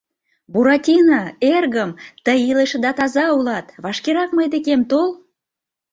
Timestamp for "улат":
3.37-3.67